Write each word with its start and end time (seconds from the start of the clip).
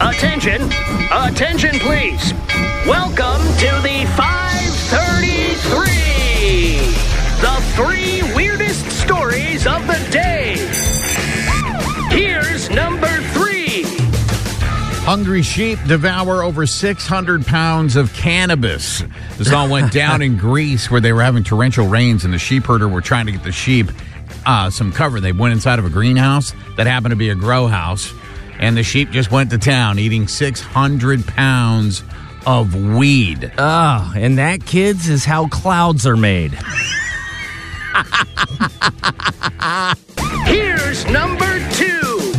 Attention, 0.00 0.62
attention, 1.10 1.78
please. 1.78 2.34
Welcome 2.86 3.40
to 3.56 3.80
the 3.82 4.04
533. 4.14 6.76
The 7.40 7.62
three 7.74 8.22
weirdest 8.34 8.84
stories 8.90 9.66
of 9.66 9.86
the 9.86 9.98
day. 10.10 10.56
Here's 12.10 12.68
number 12.68 13.08
three. 13.32 13.84
Hungry 15.04 15.40
sheep 15.40 15.78
devour 15.86 16.42
over 16.42 16.66
600 16.66 17.46
pounds 17.46 17.96
of 17.96 18.12
cannabis. 18.12 19.02
This 19.38 19.50
all 19.50 19.70
went 19.70 19.92
down 19.92 20.20
in 20.20 20.36
Greece 20.40 20.90
where 20.90 21.00
they 21.00 21.14
were 21.14 21.22
having 21.22 21.42
torrential 21.42 21.86
rains 21.86 22.26
and 22.26 22.34
the 22.34 22.38
sheep 22.38 22.66
herder 22.66 22.86
were 22.86 23.00
trying 23.00 23.24
to 23.26 23.32
get 23.32 23.44
the 23.44 23.52
sheep 23.52 23.90
uh, 24.44 24.68
some 24.68 24.92
cover. 24.92 25.20
They 25.20 25.32
went 25.32 25.54
inside 25.54 25.78
of 25.78 25.86
a 25.86 25.90
greenhouse 25.90 26.52
that 26.76 26.86
happened 26.86 27.12
to 27.12 27.16
be 27.16 27.30
a 27.30 27.34
grow 27.34 27.66
house 27.66 28.12
and 28.58 28.76
the 28.76 28.82
sheep 28.82 29.10
just 29.10 29.30
went 29.30 29.50
to 29.50 29.58
town 29.58 29.98
eating 29.98 30.28
600 30.28 31.26
pounds 31.26 32.02
of 32.46 32.74
weed. 32.74 33.52
Oh, 33.58 34.12
and 34.16 34.38
that, 34.38 34.64
kids, 34.64 35.08
is 35.08 35.24
how 35.24 35.48
clouds 35.48 36.06
are 36.06 36.16
made. 36.16 36.58
Here's 40.46 41.04
number 41.06 41.58
two. 41.72 42.32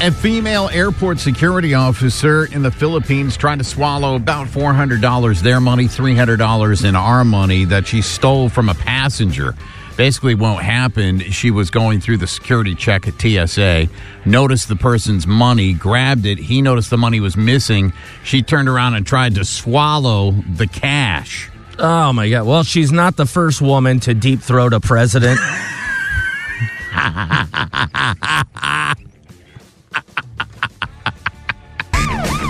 A 0.00 0.10
female 0.10 0.68
airport 0.72 1.20
security 1.20 1.74
officer 1.74 2.46
in 2.46 2.62
the 2.62 2.70
Philippines 2.70 3.36
tried 3.36 3.58
to 3.58 3.64
swallow 3.64 4.16
about 4.16 4.48
$400 4.48 5.40
their 5.42 5.60
money, 5.60 5.84
$300 5.84 6.84
in 6.84 6.96
our 6.96 7.24
money 7.24 7.64
that 7.66 7.86
she 7.86 8.02
stole 8.02 8.48
from 8.48 8.68
a 8.68 8.74
passenger. 8.74 9.54
Basically, 9.96 10.34
what 10.34 10.62
happened, 10.62 11.22
she 11.34 11.50
was 11.50 11.70
going 11.70 12.00
through 12.00 12.16
the 12.16 12.26
security 12.26 12.74
check 12.74 13.06
at 13.06 13.20
TSA, 13.20 13.88
noticed 14.24 14.68
the 14.68 14.76
person's 14.76 15.26
money, 15.26 15.72
grabbed 15.74 16.26
it. 16.26 16.38
He 16.38 16.62
noticed 16.62 16.90
the 16.90 16.98
money 16.98 17.20
was 17.20 17.36
missing. 17.36 17.92
She 18.24 18.42
turned 18.42 18.68
around 18.68 18.94
and 18.94 19.06
tried 19.06 19.34
to 19.36 19.44
swallow 19.44 20.32
the 20.32 20.66
cash. 20.66 21.50
Oh, 21.78 22.12
my 22.12 22.28
God. 22.28 22.46
Well, 22.46 22.62
she's 22.64 22.92
not 22.92 23.16
the 23.16 23.26
first 23.26 23.60
woman 23.60 24.00
to 24.00 24.14
deep 24.14 24.40
throat 24.40 24.72
a 24.72 24.80
president. 24.80 25.38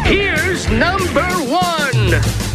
Here's 0.05 0.69
number 0.71 1.23
one. 1.23 2.52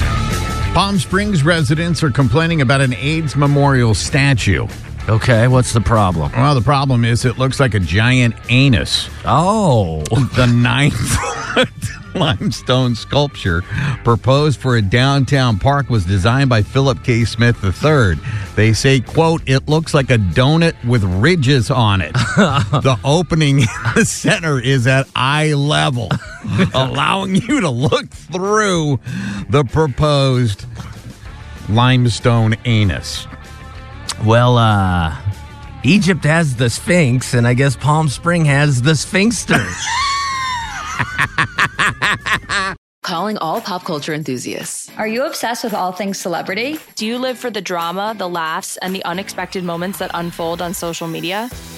Palm 0.78 1.00
Springs 1.00 1.44
residents 1.44 2.04
are 2.04 2.12
complaining 2.12 2.62
about 2.62 2.82
an 2.82 2.94
AIDS 2.94 3.36
memorial 3.36 3.96
statue. 3.96 4.68
Okay, 5.10 5.48
what's 5.48 5.74
the 5.74 5.82
problem? 5.82 6.32
Well, 6.34 6.54
the 6.54 6.62
problem 6.62 7.04
is 7.04 7.26
it 7.26 7.40
looks 7.40 7.60
like 7.60 7.74
a 7.74 7.80
giant 7.80 8.36
anus. 8.50 9.10
Oh. 9.26 10.04
The 10.36 10.46
nine 10.46 10.92
foot 10.92 11.70
limestone 12.14 12.94
sculpture 12.94 13.64
proposed 14.04 14.60
for 14.60 14.78
a 14.78 14.82
downtown 14.84 15.58
park 15.58 15.90
was 15.90 16.06
designed 16.06 16.50
by 16.50 16.62
Phillip 16.62 17.04
K. 17.04 17.26
Smith 17.26 17.64
III. 17.64 18.20
They 18.56 18.74
say, 18.74 19.00
quote, 19.00 19.42
it 19.48 19.68
looks 19.68 19.96
like 19.96 20.12
a 20.12 20.18
donut 20.18 20.76
with 20.86 21.04
ridges 21.04 21.72
on 21.72 22.02
it. 22.02 22.14
the 22.38 23.00
opening 23.04 23.62
in 23.62 23.68
the 23.96 24.06
center 24.06 24.60
is 24.60 24.86
at 24.86 25.08
eye 25.16 25.54
level, 25.54 26.10
allowing 26.74 27.36
you 27.36 27.62
to 27.62 27.70
look 27.70 28.10
through 28.10 29.00
the 29.50 29.64
proposed 29.64 30.66
limestone 31.70 32.56
anus. 32.66 33.28
Well, 34.26 34.58
uh, 34.58 35.16
Egypt 35.84 36.24
has 36.24 36.56
the 36.56 36.70
Sphinx, 36.70 37.34
and 37.34 37.48
I 37.48 37.54
guess 37.54 37.76
Palm 37.76 38.10
Spring 38.10 38.46
has 38.46 38.82
the 38.82 38.96
Sphinxter. 38.96 39.56
Calling 43.04 43.38
all 43.38 43.62
pop 43.62 43.86
culture 43.86 44.14
enthusiasts. 44.14 44.92
Are 44.98 45.08
you 45.08 45.26
obsessed 45.26 45.64
with 45.64 45.74
all 45.74 45.94
things 45.94 46.20
celebrity? 46.20 46.78
Do 46.96 47.06
you 47.06 47.18
live 47.18 47.38
for 47.38 47.50
the 47.50 47.62
drama, 47.62 48.14
the 48.18 48.28
laughs, 48.28 48.76
and 48.78 48.94
the 48.94 49.04
unexpected 49.06 49.64
moments 49.64 50.00
that 50.00 50.12
unfold 50.14 50.62
on 50.62 50.74
social 50.74 51.08
media? 51.08 51.50